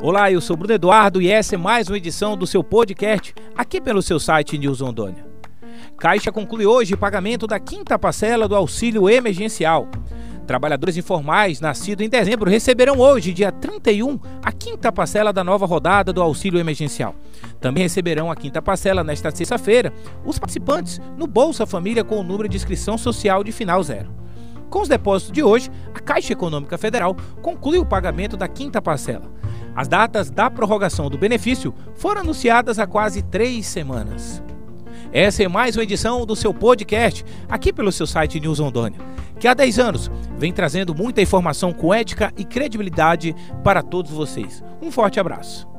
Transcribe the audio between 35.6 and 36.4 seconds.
uma edição do